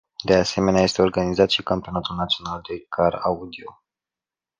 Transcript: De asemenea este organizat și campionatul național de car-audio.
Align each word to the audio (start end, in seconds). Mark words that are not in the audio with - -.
De 0.23 0.33
asemenea 0.35 0.81
este 0.81 1.01
organizat 1.01 1.49
și 1.49 1.63
campionatul 1.63 2.15
național 2.15 2.61
de 2.67 2.85
car-audio. 2.89 3.81